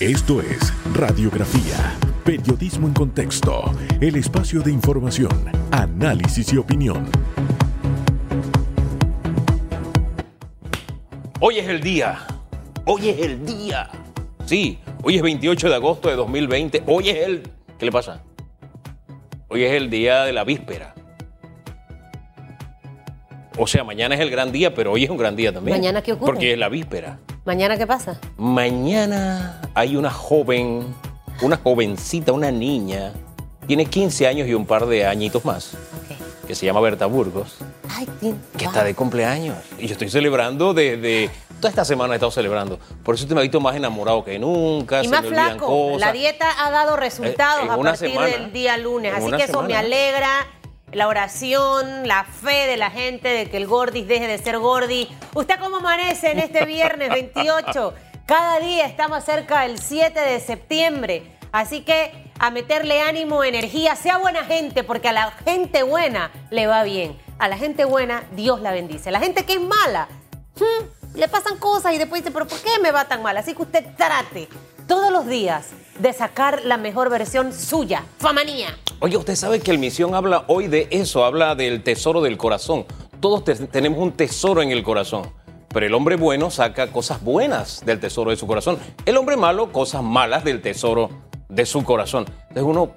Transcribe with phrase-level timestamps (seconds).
[0.00, 1.94] Esto es Radiografía,
[2.24, 5.30] Periodismo en Contexto, el espacio de información,
[5.70, 7.08] análisis y opinión.
[11.38, 12.18] Hoy es el día,
[12.84, 13.90] hoy es el día.
[14.44, 17.42] Sí, hoy es 28 de agosto de 2020, hoy es el...
[17.78, 18.22] ¿Qué le pasa?
[19.48, 20.94] Hoy es el día de la víspera.
[23.58, 25.76] O sea, mañana es el gran día, pero hoy es un gran día también.
[25.76, 26.32] ¿Mañana qué ocurre?
[26.32, 27.18] Porque es la víspera.
[27.44, 28.18] ¿Mañana qué pasa?
[28.36, 30.94] Mañana hay una joven,
[31.40, 33.12] una jovencita, una niña,
[33.66, 36.46] tiene 15 años y un par de añitos más, Ok.
[36.46, 37.56] que se llama Berta Burgos,
[37.88, 38.36] Ay, que wow.
[38.60, 39.56] está de cumpleaños.
[39.78, 41.30] Y yo estoy celebrando desde...
[41.58, 42.80] Toda esta semana he estado celebrando.
[43.04, 45.00] Por eso te me he visto más enamorado que nunca.
[45.00, 45.66] Y se más me flaco.
[45.66, 46.00] cosas.
[46.00, 48.26] La dieta ha dado resultados Eh, en a partir semana.
[48.26, 49.14] del día lunes.
[49.14, 50.28] Así que eso me alegra.
[50.92, 55.08] La oración, la fe de la gente de que el gordis deje de ser gordi.
[55.34, 57.94] ¿Usted cómo amanece en este viernes 28?
[58.26, 61.38] Cada día está más cerca del 7 de septiembre.
[61.50, 66.66] Así que a meterle ánimo, energía, sea buena gente, porque a la gente buena le
[66.66, 67.18] va bien.
[67.38, 69.10] A la gente buena Dios la bendice.
[69.10, 70.08] La gente que es mala,
[70.56, 73.36] hmm, le pasan cosas y después dice, pero ¿por qué me va tan mal?
[73.38, 74.46] Así que usted trate
[74.86, 78.04] todos los días de sacar la mejor versión suya.
[78.18, 78.76] Famanía.
[79.00, 82.84] Oye, usted sabe que el Misión habla hoy de eso, habla del tesoro del corazón.
[83.20, 85.30] Todos te- tenemos un tesoro en el corazón,
[85.68, 88.78] pero el hombre bueno saca cosas buenas del tesoro de su corazón.
[89.04, 91.10] El hombre malo, cosas malas del tesoro
[91.48, 92.24] de su corazón.
[92.48, 92.92] Entonces uno,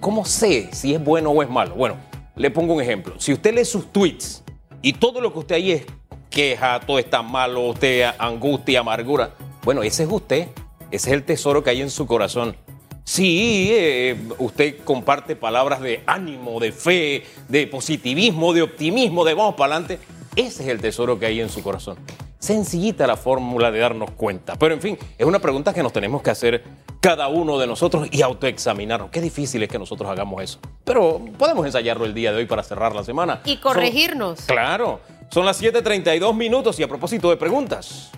[0.00, 1.74] ¿cómo sé si es bueno o es malo?
[1.76, 1.96] Bueno,
[2.36, 3.14] le pongo un ejemplo.
[3.18, 4.42] Si usted lee sus tweets
[4.82, 5.86] y todo lo que usted ahí es
[6.30, 9.30] queja, todo está malo, usted angustia, amargura,
[9.62, 10.48] bueno, ese es usted.
[10.90, 12.56] Ese es el tesoro que hay en su corazón.
[13.04, 19.54] Sí, eh, usted comparte palabras de ánimo, de fe, de positivismo, de optimismo, de vamos
[19.56, 19.98] para adelante.
[20.36, 21.96] Ese es el tesoro que hay en su corazón.
[22.38, 24.56] Sencillita la fórmula de darnos cuenta.
[24.56, 26.62] Pero en fin, es una pregunta que nos tenemos que hacer
[27.00, 29.10] cada uno de nosotros y autoexaminarnos.
[29.10, 30.58] Qué difícil es que nosotros hagamos eso.
[30.84, 33.40] Pero podemos ensayarlo el día de hoy para cerrar la semana.
[33.44, 34.38] Y corregirnos.
[34.40, 35.00] Son- claro.
[35.30, 38.10] Son las 7:32 minutos y a propósito de preguntas.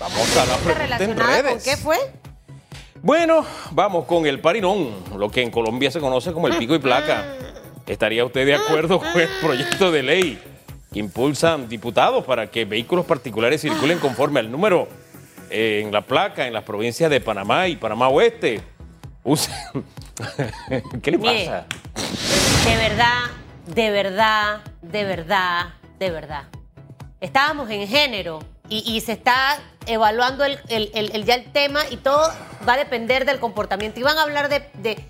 [0.00, 0.64] Vamos a la ¿Está
[0.96, 1.98] pregunta en con qué fue?
[3.02, 6.78] Bueno, vamos con el parinón, lo que en Colombia se conoce como el pico y
[6.78, 7.24] placa.
[7.86, 10.42] ¿Estaría usted de acuerdo con el proyecto de ley
[10.92, 14.88] que impulsan diputados para que vehículos particulares circulen conforme al número
[15.50, 18.62] eh, en la placa en las provincias de Panamá y Panamá Oeste?
[19.24, 19.52] Usen-
[21.02, 21.66] ¿Qué le pasa?
[22.64, 23.20] De verdad,
[23.66, 26.44] de verdad, de verdad, de verdad.
[27.20, 32.32] Estábamos en género y, y se está evaluando el, el- ya el tema y todo
[32.66, 34.00] va a depender del comportamiento.
[34.00, 35.04] Y van a hablar de, de-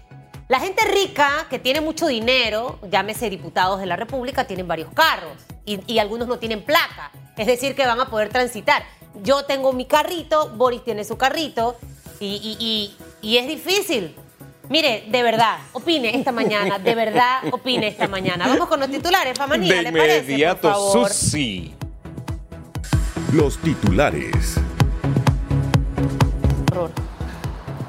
[0.48, 5.34] la gente rica que tiene mucho dinero, llámese diputados de la República, tienen varios carros
[5.64, 7.12] y, y algunos no tienen placa.
[7.36, 8.82] Es decir, que van a poder transitar.
[9.22, 11.76] Yo tengo mi carrito, Boris tiene su carrito
[12.18, 14.16] y, y- es difícil.
[14.68, 18.46] Mire, de verdad, opine esta mañana, de verdad, opine esta mañana.
[18.48, 21.08] Vamos con los titulares, Famanía, De ¿le parece, por inmediato, favor?
[21.08, 21.74] Susi.
[23.32, 24.56] Los titulares.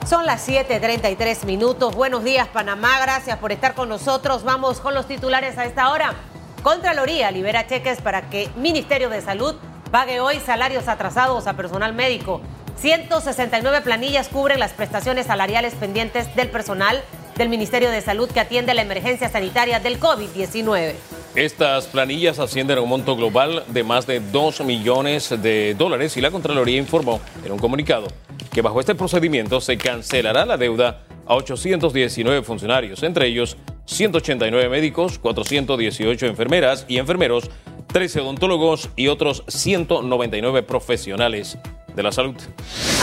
[0.07, 1.95] Son las 7:33 minutos.
[1.95, 2.99] Buenos días, Panamá.
[3.01, 4.43] Gracias por estar con nosotros.
[4.43, 6.13] Vamos con los titulares a esta hora.
[6.61, 9.55] Contraloría libera cheques para que Ministerio de Salud
[9.89, 12.41] pague hoy salarios atrasados a personal médico.
[12.77, 17.01] 169 planillas cubren las prestaciones salariales pendientes del personal
[17.35, 21.20] del Ministerio de Salud que atiende la emergencia sanitaria del COVID-19.
[21.35, 26.21] Estas planillas ascienden a un monto global de más de 2 millones de dólares y
[26.21, 28.07] la Contraloría informó en un comunicado
[28.51, 33.55] que bajo este procedimiento se cancelará la deuda a 819 funcionarios, entre ellos
[33.85, 37.49] 189 médicos, 418 enfermeras y enfermeros,
[37.87, 41.57] 13 odontólogos y otros 199 profesionales
[41.95, 42.35] de la salud.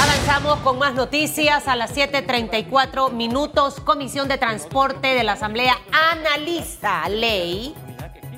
[0.02, 3.81] Avanzamos con más noticias a las 7:34 minutos.
[3.81, 7.74] Comisión de Transporte de la Asamblea analiza ley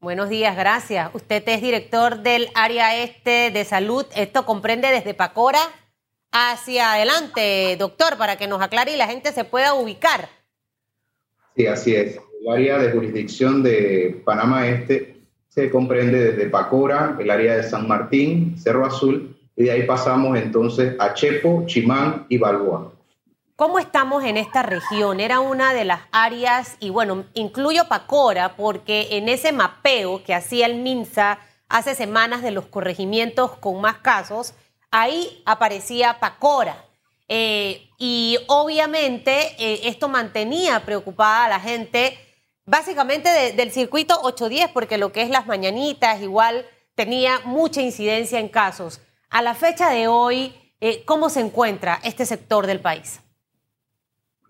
[0.00, 1.10] Buenos días, gracias.
[1.12, 4.06] Usted es director del área este de salud.
[4.14, 5.58] Esto comprende desde Pacora
[6.30, 10.28] hacia adelante, doctor, para que nos aclare y la gente se pueda ubicar.
[11.56, 12.20] Sí, así es.
[12.40, 15.16] El área de jurisdicción de Panamá Este
[15.48, 20.38] se comprende desde Pacora, el área de San Martín, Cerro Azul, y de ahí pasamos
[20.38, 22.92] entonces a Chepo, Chimán y Balboa.
[23.58, 25.18] ¿Cómo estamos en esta región?
[25.18, 30.66] Era una de las áreas, y bueno, incluyo Pacora porque en ese mapeo que hacía
[30.66, 34.54] el MINSA hace semanas de los corregimientos con más casos,
[34.92, 36.84] ahí aparecía Pacora.
[37.26, 42.16] Eh, y obviamente eh, esto mantenía preocupada a la gente,
[42.64, 46.64] básicamente del circuito 810, porque lo que es las mañanitas igual
[46.94, 49.00] tenía mucha incidencia en casos.
[49.30, 53.20] A la fecha de hoy, eh, ¿cómo se encuentra este sector del país?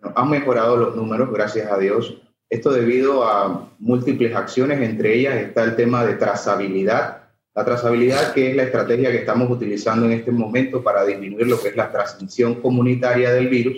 [0.03, 2.21] Han mejorado los números, gracias a Dios.
[2.49, 7.29] Esto debido a múltiples acciones, entre ellas está el tema de trazabilidad.
[7.55, 11.61] La trazabilidad que es la estrategia que estamos utilizando en este momento para disminuir lo
[11.61, 13.77] que es la transmisión comunitaria del virus,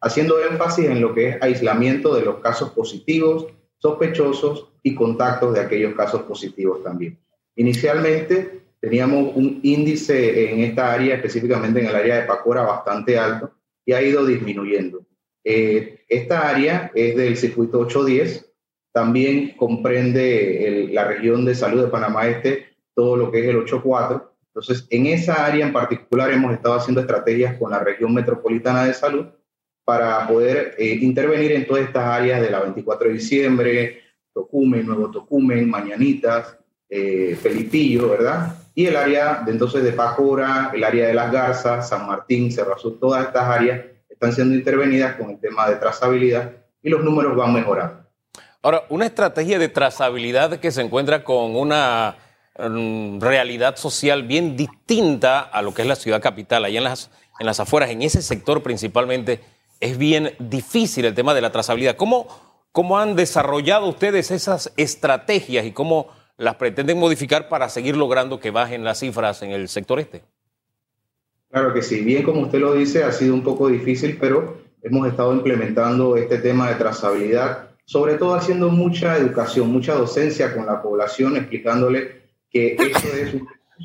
[0.00, 3.46] haciendo énfasis en lo que es aislamiento de los casos positivos,
[3.78, 7.18] sospechosos y contactos de aquellos casos positivos también.
[7.54, 13.52] Inicialmente teníamos un índice en esta área, específicamente en el área de Pacora, bastante alto
[13.84, 15.07] y ha ido disminuyendo.
[15.50, 18.52] Eh, esta área es del circuito 810,
[18.92, 24.30] también comprende la región de salud de Panamá Este, todo lo que es el 84.
[24.48, 28.92] Entonces, en esa área en particular hemos estado haciendo estrategias con la región metropolitana de
[28.92, 29.24] salud
[29.86, 34.02] para poder eh, intervenir en todas estas áreas de la 24 de diciembre,
[34.34, 36.58] Tocumen, Nuevo Tocumen, Mañanitas,
[36.90, 38.54] eh, Felipillo, ¿verdad?
[38.74, 42.74] Y el área de entonces de Pacora, el área de Las Garzas, San Martín, Cerro
[42.74, 43.80] Azul, todas estas áreas
[44.18, 46.50] están siendo intervenidas con el tema de trazabilidad
[46.82, 48.04] y los números van mejorando.
[48.62, 52.16] Ahora, una estrategia de trazabilidad que se encuentra con una
[52.58, 57.12] mm, realidad social bien distinta a lo que es la ciudad capital, allá en las,
[57.38, 59.40] en las afueras, en ese sector principalmente,
[59.78, 61.94] es bien difícil el tema de la trazabilidad.
[61.94, 62.26] ¿Cómo,
[62.72, 68.50] cómo han desarrollado ustedes esas estrategias y cómo las pretenden modificar para seguir logrando que
[68.50, 70.24] bajen las cifras en el sector este?
[71.50, 75.08] Claro que sí, bien como usted lo dice, ha sido un poco difícil, pero hemos
[75.08, 80.82] estado implementando este tema de trazabilidad, sobre todo haciendo mucha educación, mucha docencia con la
[80.82, 83.34] población, explicándole que esto es,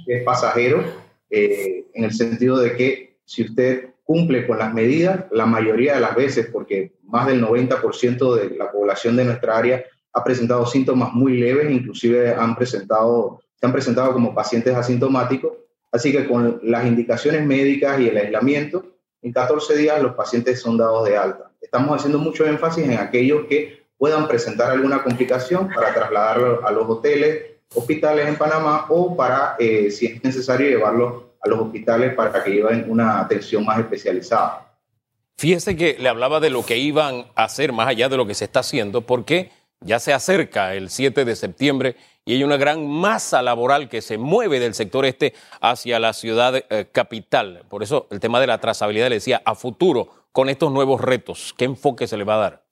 [0.07, 0.83] es pasajero,
[1.29, 6.01] eh, en el sentido de que si usted cumple con las medidas, la mayoría de
[6.01, 11.13] las veces, porque más del 90% de la población de nuestra área ha presentado síntomas
[11.13, 15.53] muy leves, inclusive han presentado, se han presentado como pacientes asintomáticos,
[15.93, 18.83] Así que con las indicaciones médicas y el aislamiento,
[19.21, 21.51] en 14 días los pacientes son dados de alta.
[21.61, 26.89] Estamos haciendo mucho énfasis en aquellos que puedan presentar alguna complicación para trasladarlos a los
[26.89, 27.45] hoteles,
[27.75, 32.51] hospitales en Panamá o para, eh, si es necesario, llevarlos a los hospitales para que
[32.51, 34.75] lleven una atención más especializada.
[35.37, 38.33] Fíjese que le hablaba de lo que iban a hacer más allá de lo que
[38.33, 42.87] se está haciendo, porque ya se acerca el 7 de septiembre y hay una gran
[42.87, 47.63] masa laboral que se mueve del sector este hacia la ciudad eh, capital.
[47.69, 51.53] Por eso el tema de la trazabilidad le decía a futuro con estos nuevos retos,
[51.57, 52.63] ¿qué enfoque se le va a dar?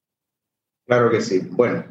[0.87, 1.41] Claro que sí.
[1.51, 1.85] Bueno,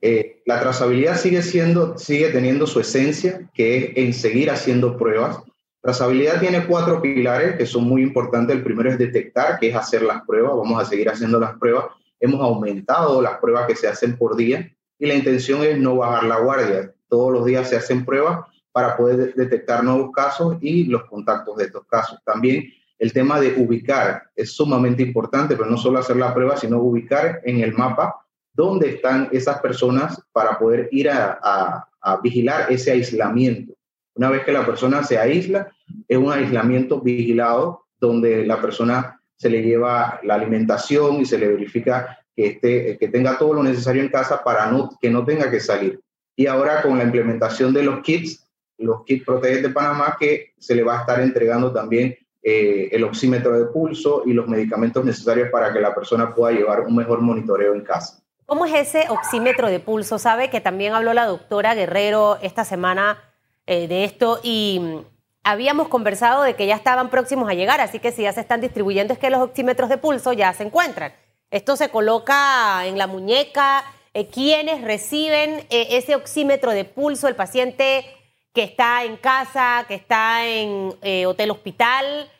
[0.00, 5.38] eh, la trazabilidad sigue siendo, sigue teniendo su esencia, que es en seguir haciendo pruebas.
[5.82, 8.54] Trazabilidad tiene cuatro pilares que son muy importantes.
[8.54, 10.52] El primero es detectar, que es hacer las pruebas.
[10.54, 11.86] Vamos a seguir haciendo las pruebas.
[12.20, 16.24] Hemos aumentado las pruebas que se hacen por día y la intención es no bajar
[16.24, 16.92] la guardia.
[17.08, 21.64] Todos los días se hacen pruebas para poder detectar nuevos casos y los contactos de
[21.64, 22.20] estos casos.
[22.24, 26.78] También el tema de ubicar es sumamente importante, pero no solo hacer la prueba, sino
[26.78, 28.14] ubicar en el mapa
[28.52, 31.86] dónde están esas personas para poder ir a,
[32.22, 33.74] vigilar ese aislamiento.
[34.14, 35.70] Una vez que la persona se aísla,
[36.08, 41.48] es un aislamiento vigilado donde la persona se le lleva la alimentación y se le
[41.48, 45.50] verifica que, esté, que tenga todo lo necesario en casa para no, que no tenga
[45.50, 46.00] que salir.
[46.36, 48.46] Y ahora con la implementación de los kits,
[48.78, 53.04] los kits Protege de Panamá, que se le va a estar entregando también eh, el
[53.04, 57.20] oxímetro de pulso y los medicamentos necesarios para que la persona pueda llevar un mejor
[57.20, 58.22] monitoreo en casa.
[58.46, 60.18] ¿Cómo es ese oxímetro de pulso?
[60.18, 63.18] Sabe que también habló la doctora Guerrero esta semana
[63.66, 65.04] eh, de esto y mm,
[65.44, 68.60] habíamos conversado de que ya estaban próximos a llegar, así que si ya se están
[68.60, 71.12] distribuyendo es que los oxímetros de pulso ya se encuentran.
[71.50, 73.84] Esto se coloca en la muñeca.
[74.14, 77.28] Eh, ¿Quiénes reciben eh, ese oxímetro de pulso?
[77.28, 78.04] El paciente
[78.52, 80.94] que está en casa, que está en
[81.26, 82.30] hotel hospital.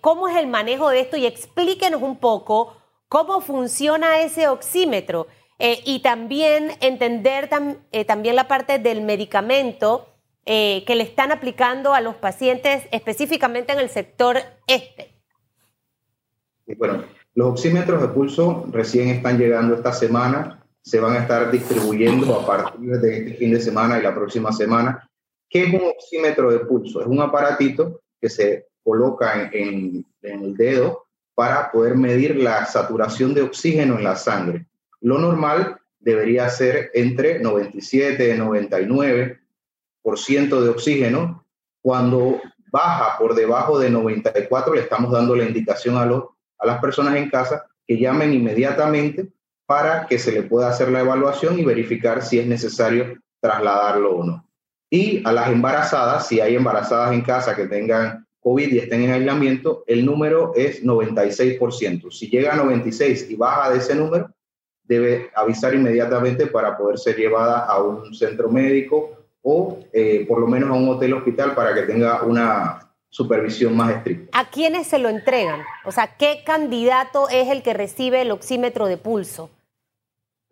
[0.00, 1.18] ¿Cómo es el manejo de esto?
[1.18, 2.76] Y explíquenos un poco
[3.08, 5.26] cómo funciona ese oxímetro.
[5.62, 7.50] Eh, y también entender
[7.92, 10.08] eh, también la parte del medicamento
[10.46, 15.20] eh, que le están aplicando a los pacientes específicamente en el sector este.
[16.78, 22.40] Bueno, los oxímetros de pulso recién están llegando esta semana, se van a estar distribuyendo
[22.40, 25.08] a partir de este fin de semana y la próxima semana.
[25.48, 27.00] ¿Qué es un oxímetro de pulso?
[27.00, 33.42] Es un aparatito que se coloca en el dedo para poder medir la saturación de
[33.42, 34.66] oxígeno en la sangre.
[35.00, 41.46] Lo normal debería ser entre 97 y 99% de oxígeno.
[41.82, 46.24] Cuando baja por debajo de 94, le estamos dando la indicación a, los,
[46.60, 49.28] a las personas en casa que llamen inmediatamente
[49.66, 54.24] para que se le pueda hacer la evaluación y verificar si es necesario trasladarlo o
[54.24, 54.46] no.
[54.90, 59.12] Y a las embarazadas, si hay embarazadas en casa que tengan COVID y estén en
[59.12, 62.10] aislamiento, el número es 96%.
[62.10, 64.30] Si llega a 96 y baja de ese número,
[64.82, 70.48] debe avisar inmediatamente para poder ser llevada a un centro médico o eh, por lo
[70.48, 74.38] menos a un hotel hospital para que tenga una supervisión más estricta.
[74.38, 75.60] ¿A quiénes se lo entregan?
[75.84, 79.50] O sea, ¿qué candidato es el que recibe el oxímetro de pulso?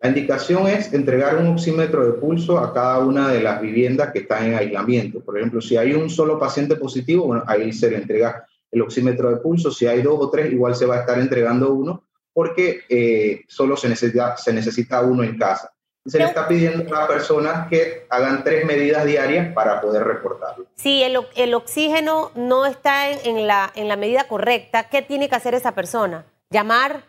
[0.01, 4.19] La indicación es entregar un oxímetro de pulso a cada una de las viviendas que
[4.19, 5.19] están en aislamiento.
[5.19, 9.29] Por ejemplo, si hay un solo paciente positivo, bueno, ahí se le entrega el oxímetro
[9.29, 9.71] de pulso.
[9.71, 13.75] Si hay dos o tres, igual se va a estar entregando uno porque eh, solo
[13.75, 15.73] se necesita, se necesita uno en casa.
[16.09, 20.65] Se le está pidiendo a las personas que hagan tres medidas diarias para poder reportarlo.
[20.75, 25.35] Si el, el oxígeno no está en, la, en la medida correcta, ¿qué tiene que
[25.35, 26.25] hacer esa persona?
[26.49, 27.03] ¿Llamar?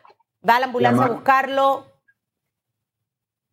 [0.47, 1.87] ¿Va a la ambulancia a buscarlo?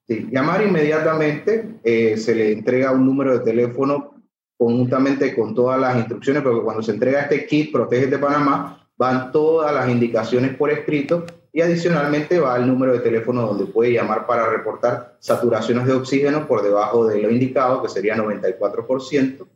[0.07, 4.13] Sí, llamar inmediatamente, eh, se le entrega un número de teléfono
[4.57, 9.31] conjuntamente con todas las instrucciones, porque cuando se entrega este kit Protege de Panamá, van
[9.31, 11.25] todas las indicaciones por escrito
[11.57, 16.47] y adicionalmente va el número de teléfono donde puede llamar para reportar saturaciones de oxígeno
[16.47, 19.47] por debajo de lo indicado, que sería 94%.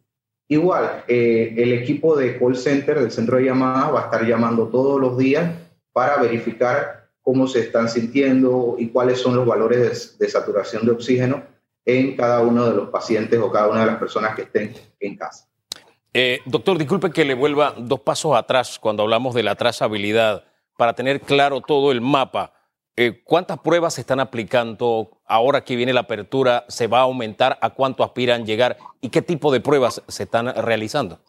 [0.48, 4.68] Igual, eh, el equipo de call center del centro de llamadas va a estar llamando
[4.70, 5.54] todos los días
[5.94, 11.44] para verificar cómo se están sintiendo y cuáles son los valores de, saturación de oxígeno
[11.86, 15.18] en cada uno de los pacientes o cada una de las personas que estén en
[15.18, 15.48] casa.
[16.16, 20.46] Eh, doctor, disculpe que le vuelva dos pasos atrás cuando hablamos de la trazabilidad
[20.78, 22.54] para tener claro todo el mapa.
[22.96, 25.22] Eh, ¿Cuántas pruebas se están aplicando?
[25.26, 27.58] Ahora que viene la apertura, ¿se va a aumentar?
[27.62, 28.78] ¿A cuánto aspiran llegar?
[29.00, 31.20] ¿Y qué tipo de pruebas se están realizando?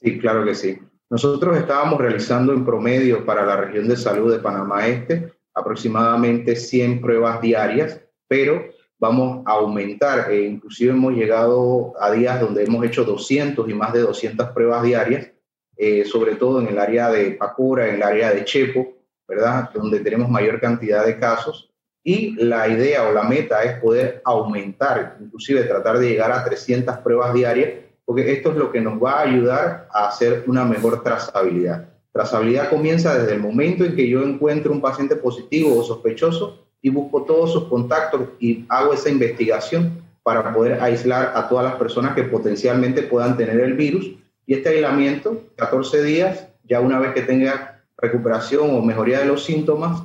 [0.00, 0.78] Sí, claro que sí.
[1.10, 7.00] Nosotros estábamos realizando en promedio para la región de salud de Panamá Este aproximadamente 100
[7.00, 8.66] pruebas diarias, pero
[8.98, 10.30] vamos a aumentar.
[10.30, 14.82] E inclusive hemos llegado a días donde hemos hecho 200 y más de 200 pruebas
[14.82, 15.32] diarias
[15.76, 18.94] eh, sobre todo en el área de Pacora, en el área de Chepo,
[19.28, 19.70] ¿verdad?
[19.74, 21.70] Donde tenemos mayor cantidad de casos.
[22.02, 26.98] Y la idea o la meta es poder aumentar, inclusive tratar de llegar a 300
[26.98, 27.70] pruebas diarias,
[28.04, 31.88] porque esto es lo que nos va a ayudar a hacer una mejor trazabilidad.
[32.12, 36.88] Trazabilidad comienza desde el momento en que yo encuentro un paciente positivo o sospechoso y
[36.88, 42.14] busco todos sus contactos y hago esa investigación para poder aislar a todas las personas
[42.14, 44.12] que potencialmente puedan tener el virus.
[44.46, 49.44] Y este aislamiento, 14 días, ya una vez que tenga recuperación o mejoría de los
[49.44, 50.02] síntomas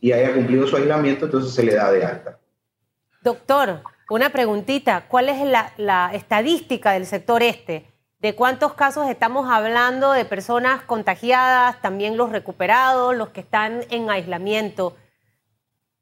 [0.00, 2.38] y haya cumplido su aislamiento, entonces se le da de alta.
[3.22, 5.06] Doctor, una preguntita.
[5.08, 7.84] ¿Cuál es la, la estadística del sector este?
[8.20, 14.10] ¿De cuántos casos estamos hablando de personas contagiadas, también los recuperados, los que están en
[14.10, 14.96] aislamiento?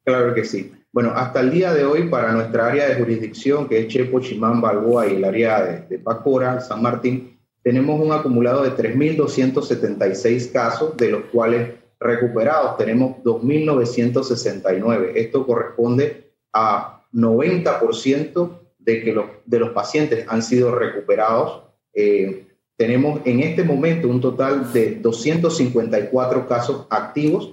[0.03, 0.73] Claro que sí.
[0.93, 4.63] Bueno, hasta el día de hoy, para nuestra área de jurisdicción, que es Chepo, Chimán,
[4.63, 7.36] Balboa y el área de, de Pacora, San Martín,
[7.67, 15.11] tenemos un acumulado de 3.276 casos, de los cuales recuperados tenemos 2.969.
[15.17, 21.65] Esto corresponde a 90% de que los, de los pacientes han sido recuperados.
[21.93, 22.47] Eh,
[22.77, 27.53] tenemos en este momento un total de 254 casos activos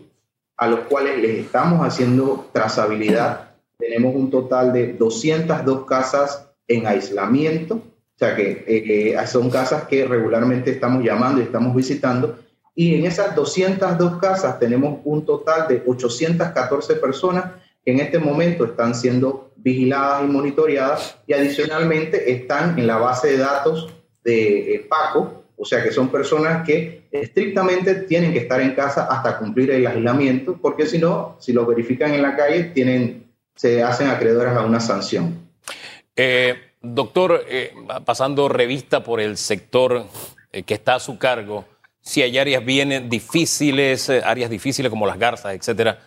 [0.57, 3.55] a los cuales les estamos haciendo trazabilidad.
[3.79, 7.81] Tenemos un total de 202 casas en aislamiento,
[8.23, 12.39] o sea que eh, son casas que regularmente estamos llamando y estamos visitando.
[12.73, 17.51] Y en esas 202 casas tenemos un total de 814 personas
[17.83, 23.31] que en este momento están siendo vigiladas y monitoreadas y adicionalmente están en la base
[23.31, 23.89] de datos
[24.23, 29.03] de eh, PACO, o sea que son personas que estrictamente tienen que estar en casa
[29.03, 33.83] hasta cumplir el aislamiento, porque si no, si lo verifican en la calle, tienen, se
[33.83, 35.43] hacen acreedoras a una sanción.
[36.15, 37.73] Eh, doctor, eh,
[38.05, 40.05] pasando revista por el sector
[40.51, 41.65] eh, que está a su cargo,
[42.01, 45.99] si hay áreas bien difíciles, eh, áreas difíciles como las garzas, etcétera,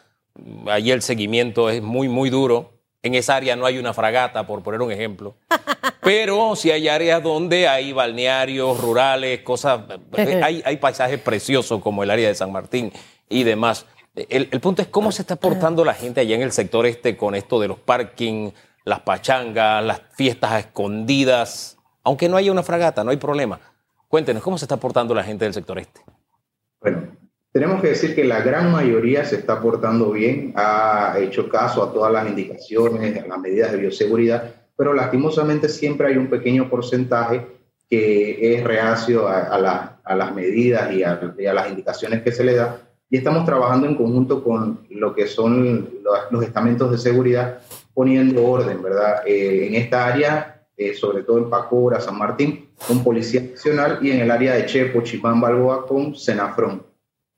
[0.69, 2.75] allí el seguimiento es muy, muy duro.
[3.03, 5.37] En esa área no hay una fragata, por poner un ejemplo.
[6.03, 9.81] Pero si hay áreas donde hay balnearios rurales, cosas,
[10.17, 12.93] hay, hay paisajes preciosos como el área de San Martín
[13.29, 13.87] y demás.
[14.15, 17.17] El, el, punto es cómo se está portando la gente allá en el sector este
[17.17, 18.51] con esto de los parking,
[18.87, 21.77] las pachangas, las fiestas a escondidas.
[22.05, 23.61] Aunque no haya una fragata, no hay problema.
[24.09, 26.01] Cuéntenos, ¿cómo se está portando la gente del sector este?
[26.81, 27.03] Bueno,
[27.53, 31.93] tenemos que decir que la gran mayoría se está portando bien, ha hecho caso a
[31.93, 37.45] todas las indicaciones, a las medidas de bioseguridad, pero lastimosamente siempre hay un pequeño porcentaje
[37.91, 42.23] que es reacio a, a, la, a las medidas y a, y a, las indicaciones
[42.23, 42.79] que se le da.
[43.11, 47.59] Y estamos trabajando en conjunto con lo que son los, los estamentos de seguridad,
[47.97, 49.23] poniendo orden, ¿verdad?
[49.27, 54.11] Eh, en esta área, eh, sobre todo en Pacora, San Martín, con Policía Nacional y
[54.11, 56.83] en el área de Chepo, Chipán, Balboa, con Senafrón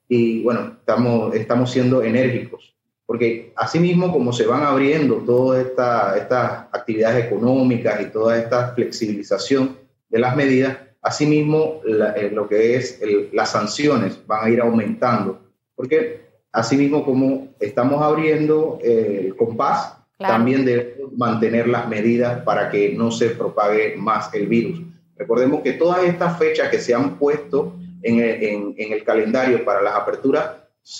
[0.08, 6.68] y bueno, estamos, estamos siendo enérgicos, porque asimismo como se van abriendo todas estas esta
[6.72, 9.76] actividades económicas y toda esta flexibilización
[10.08, 14.60] de las medidas, asimismo la, eh, lo que es el, las sanciones van a ir
[14.60, 15.40] aumentando,
[15.76, 20.34] porque asimismo como estamos abriendo eh, el compás, claro.
[20.34, 24.82] también debemos mantener las medidas para que no se propague más el virus.
[25.16, 29.64] Recordemos que todas estas fechas que se han puesto en el, en, en el calendario
[29.64, 30.50] para las aperturas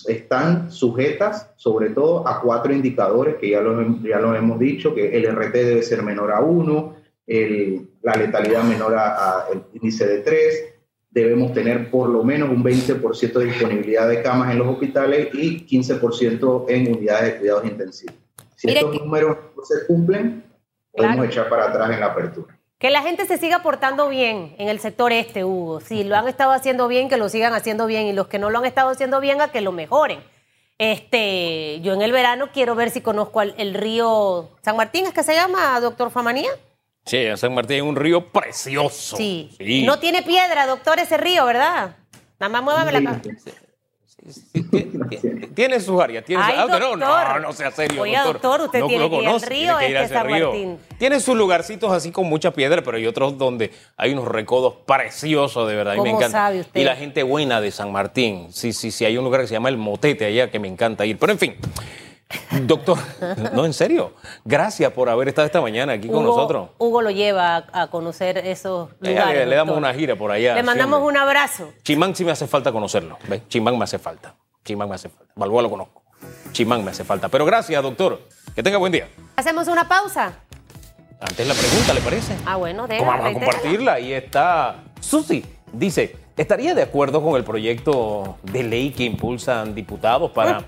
[0.07, 5.17] están sujetas sobre todo a cuatro indicadores que ya lo, ya lo hemos dicho, que
[5.17, 10.07] el RT debe ser menor a 1, el, la letalidad menor a, a, el índice
[10.07, 10.75] de 3,
[11.11, 15.67] debemos tener por lo menos un 20% de disponibilidad de camas en los hospitales y
[15.67, 18.28] 15% en unidades de cuidados intensivos.
[18.59, 18.99] Si Mire estos que...
[18.99, 20.45] números no se cumplen,
[20.91, 21.31] podemos claro.
[21.31, 22.59] echar para atrás en la apertura.
[22.79, 25.81] Que la gente se siga portando bien en el sector este, Hugo.
[25.81, 28.07] Si lo han estado haciendo bien, que lo sigan haciendo bien.
[28.09, 30.19] Y los que no lo han estado haciendo bien, a que lo mejoren.
[30.77, 35.13] Este, yo en el verano quiero ver si conozco el, el río San Martín, ¿es
[35.13, 36.51] que se llama, doctor Famanía?
[37.05, 39.17] Sí, San Martín es un río precioso.
[39.17, 39.51] Sí.
[39.57, 39.85] sí.
[39.85, 41.97] No tiene piedra, doctor, ese río, ¿verdad?
[42.39, 43.51] Nada más muévame la cabeza.
[45.55, 46.25] Tiene sus áreas.
[46.25, 46.61] Tiene Ay, su...
[46.61, 46.99] ah, doctor.
[46.99, 48.03] no, no sea serio.
[48.03, 50.15] Oye, doctor, doctor usted no, tiene lo que ir al río, tiene que ir este
[50.15, 50.49] San río.
[50.51, 50.79] Martín.
[50.99, 55.69] Tiene sus lugarcitos así con mucha piedra, pero hay otros donde hay unos recodos preciosos,
[55.69, 55.95] de verdad.
[55.95, 56.39] Y me ¿Cómo encanta.
[56.39, 56.81] sabe usted?
[56.81, 58.49] Y la gente buena de San Martín.
[58.53, 59.05] Sí, sí, sí.
[59.05, 61.19] Hay un lugar que se llama El Motete allá que me encanta ir.
[61.19, 61.55] Pero en fin.
[62.63, 62.99] Doctor,
[63.55, 64.13] no, en serio.
[64.45, 66.71] Gracias por haber estado esta mañana aquí con nosotros.
[66.79, 69.39] Hugo lo lleva a, a conocer esos lugares.
[69.39, 69.91] le, le damos doctor.
[69.91, 70.55] una gira por allá.
[70.55, 71.73] Le mandamos un abrazo.
[71.85, 73.19] Chimán sí me hace falta conocerlo.
[73.29, 73.49] ¿ves?
[73.49, 74.35] Chimán me hace falta.
[74.65, 75.33] Chimán me hace falta.
[75.37, 76.03] Balboa lo conozco.
[76.53, 77.29] Chimán me hace falta.
[77.29, 78.21] Pero gracias, doctor.
[78.55, 79.09] Que tenga buen día.
[79.37, 80.33] Hacemos una pausa.
[81.21, 82.37] Antes la pregunta, ¿le parece?
[82.45, 83.95] Ah, bueno, de Vamos a compartirla.
[83.95, 85.45] Ahí está Susi.
[85.73, 90.63] Dice, ¿estaría de acuerdo con el proyecto de ley que impulsan diputados para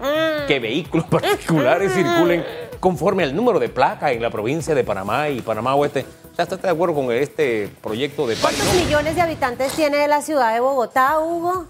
[0.47, 2.45] que vehículos particulares circulen
[2.79, 6.05] conforme al número de placa en la provincia de Panamá y Panamá Oeste?
[6.33, 10.21] O sea, ¿está de acuerdo con este proyecto de ¿Cuántos millones de habitantes tiene la
[10.23, 11.67] ciudad de Bogotá, Hugo?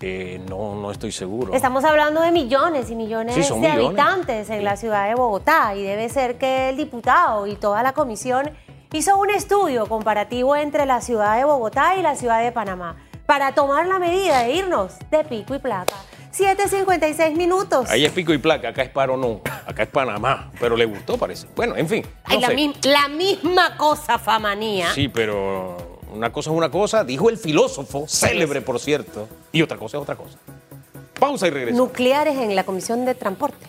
[0.00, 1.54] Eh, no, no estoy seguro.
[1.54, 3.86] Estamos hablando de millones y millones Sí, de millones.
[3.86, 7.92] habitantes en la ciudad de Bogotá y debe ser que el diputado y toda la
[7.92, 8.50] comisión
[8.92, 12.96] hizo un estudio comparativo entre la ciudad de Bogotá y la ciudad de Panamá
[13.26, 15.94] para tomar la medida de irnos de pico y placa.
[16.32, 17.88] 7.56 minutos.
[17.90, 21.16] Ahí es pico y placa, acá es paro no, acá es Panamá, pero le gustó
[21.16, 21.46] parece.
[21.56, 22.06] Bueno, en fin.
[22.24, 22.54] Ay, no la, sé.
[22.54, 24.92] mi- la misma cosa, famanía.
[24.92, 29.78] Sí, pero una cosa es una cosa, dijo el filósofo, célebre por cierto, y otra
[29.78, 30.38] cosa es otra cosa.
[31.18, 31.88] Pausa y regresamos.
[31.88, 33.66] Nucleares en la Comisión de Transporte.